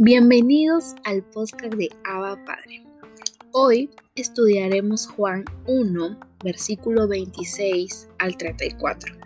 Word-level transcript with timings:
Bienvenidos 0.00 0.94
al 1.02 1.24
podcast 1.24 1.74
de 1.74 1.88
Abba 2.04 2.38
Padre. 2.44 2.84
Hoy 3.50 3.90
estudiaremos 4.14 5.08
Juan 5.08 5.44
1, 5.66 6.20
versículo 6.44 7.08
26 7.08 8.08
al 8.20 8.36
34. 8.36 9.16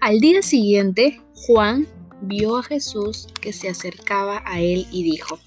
Al 0.00 0.20
día 0.20 0.42
siguiente, 0.42 1.20
Juan 1.34 1.88
vio 2.22 2.56
a 2.56 2.62
Jesús 2.62 3.26
que 3.40 3.52
se 3.52 3.68
acercaba 3.68 4.44
a 4.46 4.60
él 4.60 4.86
y 4.92 5.02
dijo, 5.02 5.40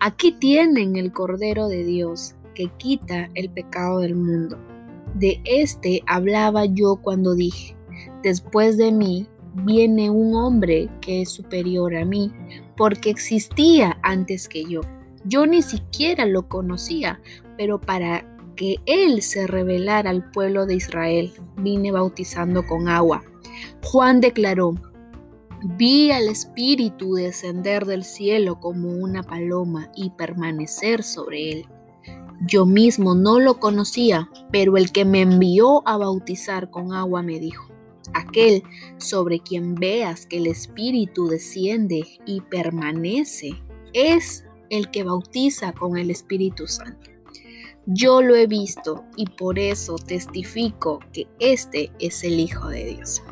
Aquí 0.00 0.32
tienen 0.32 0.96
el 0.96 1.12
Cordero 1.12 1.68
de 1.68 1.84
Dios 1.84 2.34
que 2.56 2.72
quita 2.78 3.30
el 3.34 3.50
pecado 3.50 4.00
del 4.00 4.16
mundo. 4.16 4.58
De 5.14 5.40
este 5.44 6.02
hablaba 6.08 6.64
yo 6.64 6.96
cuando 6.96 7.36
dije, 7.36 7.76
después 8.24 8.76
de 8.78 8.90
mí 8.90 9.28
viene 9.54 10.10
un 10.10 10.34
hombre 10.34 10.88
que 11.00 11.22
es 11.22 11.30
superior 11.30 11.94
a 11.94 12.04
mí, 12.04 12.32
porque 12.76 13.10
existía 13.10 13.98
antes 14.02 14.48
que 14.48 14.64
yo. 14.64 14.80
Yo 15.24 15.46
ni 15.46 15.62
siquiera 15.62 16.26
lo 16.26 16.48
conocía, 16.48 17.20
pero 17.56 17.80
para 17.80 18.26
que 18.56 18.76
él 18.86 19.22
se 19.22 19.46
revelara 19.46 20.10
al 20.10 20.30
pueblo 20.30 20.66
de 20.66 20.74
Israel, 20.74 21.32
vine 21.56 21.92
bautizando 21.92 22.66
con 22.66 22.88
agua. 22.88 23.22
Juan 23.82 24.20
declaró, 24.20 24.74
vi 25.76 26.10
al 26.10 26.28
Espíritu 26.28 27.14
descender 27.14 27.86
del 27.86 28.04
cielo 28.04 28.58
como 28.60 28.90
una 28.90 29.22
paloma 29.22 29.90
y 29.94 30.10
permanecer 30.10 31.02
sobre 31.02 31.52
él. 31.52 31.66
Yo 32.44 32.66
mismo 32.66 33.14
no 33.14 33.38
lo 33.38 33.60
conocía, 33.60 34.28
pero 34.50 34.76
el 34.76 34.90
que 34.90 35.04
me 35.04 35.20
envió 35.20 35.86
a 35.86 35.96
bautizar 35.96 36.70
con 36.70 36.92
agua 36.92 37.22
me 37.22 37.38
dijo, 37.38 37.72
aquel 38.14 38.62
sobre 38.98 39.40
quien 39.40 39.74
veas 39.74 40.26
que 40.26 40.38
el 40.38 40.46
Espíritu 40.46 41.28
desciende 41.28 42.04
y 42.26 42.40
permanece, 42.42 43.62
es 43.92 44.44
el 44.70 44.90
que 44.90 45.04
bautiza 45.04 45.72
con 45.72 45.98
el 45.98 46.10
Espíritu 46.10 46.66
Santo. 46.66 47.10
Yo 47.86 48.22
lo 48.22 48.36
he 48.36 48.46
visto 48.46 49.04
y 49.16 49.26
por 49.26 49.58
eso 49.58 49.96
testifico 49.96 51.00
que 51.12 51.26
este 51.40 51.90
es 51.98 52.22
el 52.22 52.38
Hijo 52.38 52.68
de 52.68 52.84
Dios. 52.84 53.22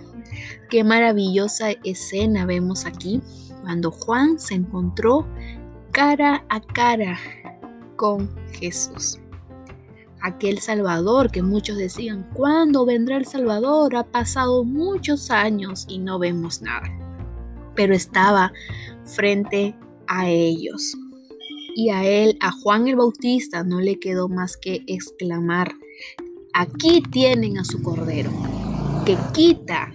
Qué 0.69 0.85
maravillosa 0.85 1.71
escena 1.85 2.47
vemos 2.47 2.85
aquí 2.85 3.21
cuando 3.63 3.91
Juan 3.91 4.39
se 4.39 4.55
encontró 4.55 5.27
cara 5.93 6.45
a 6.49 6.61
cara 6.61 7.19
con 7.97 8.29
Jesús 8.53 9.21
aquel 10.23 10.59
Salvador 10.59 11.31
que 11.31 11.43
muchos 11.43 11.77
decían, 11.77 12.29
¿cuándo 12.35 12.85
vendrá 12.87 13.17
el 13.17 13.27
Salvador? 13.27 13.97
Ha 13.97 14.05
pasado 14.05 14.65
muchos 14.65 15.31
años 15.31 15.87
y 15.89 15.99
no 15.99 16.19
vemos 16.19 16.63
nada. 16.63 16.89
Pero 17.75 17.95
estaba 17.95 18.53
frente 19.05 19.77
a 20.07 20.29
ellos. 20.29 20.97
Y 21.75 21.91
a 21.91 22.05
él, 22.05 22.37
a 22.41 22.51
Juan 22.53 22.89
el 22.89 22.97
Bautista, 22.97 23.63
no 23.63 23.81
le 23.81 23.99
quedó 23.99 24.29
más 24.29 24.57
que 24.57 24.83
exclamar, 24.87 25.73
aquí 26.53 27.03
tienen 27.11 27.59
a 27.59 27.65
su 27.65 27.81
Cordero, 27.83 28.31
que 29.07 29.17
quita 29.33 29.93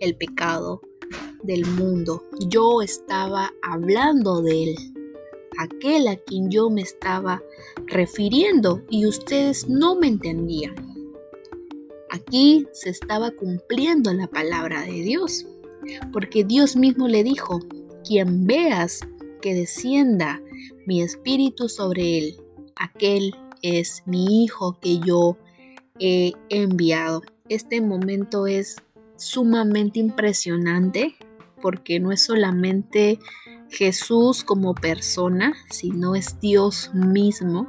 el 0.00 0.16
pecado 0.16 0.80
del 1.42 1.66
mundo. 1.66 2.22
Yo 2.48 2.82
estaba 2.82 3.52
hablando 3.62 4.42
de 4.42 4.64
él 4.64 4.97
aquel 5.58 6.08
a 6.08 6.16
quien 6.16 6.50
yo 6.50 6.70
me 6.70 6.80
estaba 6.80 7.42
refiriendo 7.86 8.82
y 8.88 9.06
ustedes 9.06 9.68
no 9.68 9.96
me 9.96 10.06
entendían. 10.06 10.74
Aquí 12.10 12.66
se 12.72 12.88
estaba 12.90 13.30
cumpliendo 13.32 14.12
la 14.14 14.28
palabra 14.28 14.82
de 14.82 15.02
Dios, 15.02 15.46
porque 16.12 16.44
Dios 16.44 16.76
mismo 16.76 17.08
le 17.08 17.22
dijo, 17.22 17.60
quien 18.04 18.46
veas 18.46 19.00
que 19.42 19.54
descienda 19.54 20.40
mi 20.86 21.02
espíritu 21.02 21.68
sobre 21.68 22.18
él, 22.18 22.40
aquel 22.76 23.34
es 23.62 24.02
mi 24.06 24.44
hijo 24.44 24.78
que 24.80 25.00
yo 25.00 25.36
he 25.98 26.32
enviado. 26.48 27.22
Este 27.48 27.80
momento 27.80 28.46
es 28.46 28.76
sumamente 29.16 29.98
impresionante 29.98 31.16
porque 31.60 31.98
no 32.00 32.12
es 32.12 32.22
solamente 32.22 33.18
Jesús 33.70 34.44
como 34.44 34.74
persona, 34.74 35.52
sino 35.70 36.14
es 36.14 36.40
Dios 36.40 36.90
mismo 36.94 37.68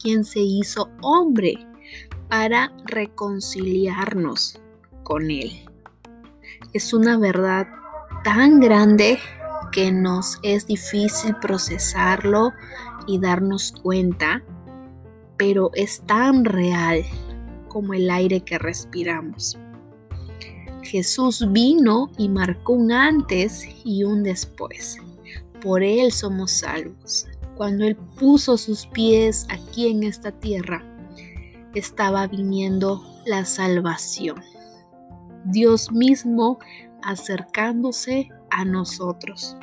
quien 0.00 0.24
se 0.24 0.40
hizo 0.40 0.90
hombre 1.00 1.66
para 2.28 2.72
reconciliarnos 2.86 4.60
con 5.04 5.30
Él. 5.30 5.68
Es 6.72 6.92
una 6.92 7.18
verdad 7.18 7.66
tan 8.24 8.60
grande 8.60 9.18
que 9.72 9.92
nos 9.92 10.38
es 10.42 10.66
difícil 10.66 11.34
procesarlo 11.36 12.52
y 13.06 13.18
darnos 13.18 13.72
cuenta, 13.72 14.42
pero 15.36 15.70
es 15.74 16.02
tan 16.06 16.44
real 16.44 17.04
como 17.68 17.94
el 17.94 18.10
aire 18.10 18.42
que 18.42 18.58
respiramos. 18.58 19.58
Jesús 20.82 21.46
vino 21.52 22.10
y 22.18 22.28
marcó 22.28 22.74
un 22.74 22.92
antes 22.92 23.66
y 23.84 24.04
un 24.04 24.22
después. 24.22 24.98
Por 25.60 25.82
Él 25.82 26.12
somos 26.12 26.50
salvos. 26.50 27.26
Cuando 27.56 27.84
Él 27.84 27.96
puso 27.96 28.56
sus 28.58 28.86
pies 28.86 29.46
aquí 29.48 29.88
en 29.88 30.02
esta 30.02 30.32
tierra, 30.32 30.84
estaba 31.74 32.26
viniendo 32.26 33.02
la 33.26 33.44
salvación. 33.44 34.42
Dios 35.44 35.92
mismo 35.92 36.58
acercándose 37.02 38.28
a 38.50 38.64
nosotros 38.64 39.56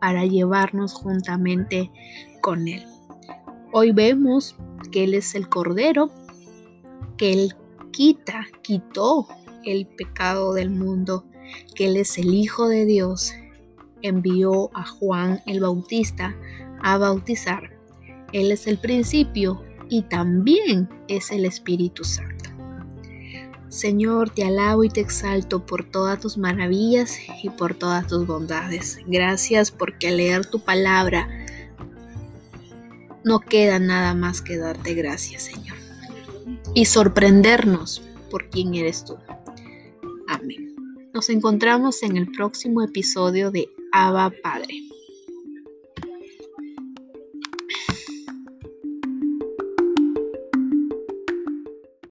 para 0.00 0.24
llevarnos 0.26 0.92
juntamente 0.92 1.90
con 2.40 2.68
Él. 2.68 2.84
Hoy 3.72 3.92
vemos 3.92 4.56
que 4.92 5.04
Él 5.04 5.14
es 5.14 5.34
el 5.34 5.48
Cordero, 5.48 6.10
que 7.16 7.32
Él 7.32 7.56
quita, 7.90 8.46
quitó 8.62 9.26
el 9.66 9.86
pecado 9.86 10.54
del 10.54 10.70
mundo, 10.70 11.24
que 11.74 11.86
Él 11.86 11.96
es 11.96 12.18
el 12.18 12.34
Hijo 12.34 12.68
de 12.68 12.84
Dios, 12.86 13.34
envió 14.02 14.70
a 14.76 14.86
Juan 14.86 15.40
el 15.46 15.60
Bautista 15.60 16.36
a 16.82 16.98
bautizar. 16.98 17.70
Él 18.32 18.52
es 18.52 18.66
el 18.66 18.78
principio 18.78 19.62
y 19.88 20.02
también 20.02 20.88
es 21.08 21.30
el 21.30 21.44
Espíritu 21.44 22.04
Santo. 22.04 22.50
Señor, 23.68 24.30
te 24.30 24.44
alabo 24.44 24.84
y 24.84 24.88
te 24.88 25.00
exalto 25.00 25.66
por 25.66 25.84
todas 25.84 26.20
tus 26.20 26.38
maravillas 26.38 27.18
y 27.42 27.50
por 27.50 27.74
todas 27.74 28.06
tus 28.06 28.24
bondades. 28.26 28.98
Gracias 29.06 29.72
porque 29.72 30.08
al 30.08 30.18
leer 30.18 30.46
tu 30.46 30.60
palabra 30.60 31.28
no 33.24 33.40
queda 33.40 33.78
nada 33.78 34.14
más 34.14 34.42
que 34.42 34.58
darte 34.58 34.94
gracias, 34.94 35.42
Señor. 35.44 35.76
Y 36.74 36.84
sorprendernos 36.84 38.02
por 38.30 38.50
quién 38.50 38.74
eres 38.74 39.04
tú. 39.04 39.16
Nos 41.12 41.30
encontramos 41.30 42.02
en 42.02 42.16
el 42.16 42.30
próximo 42.30 42.82
episodio 42.82 43.50
de 43.50 43.68
Abba 43.92 44.32
Padre. 44.42 44.82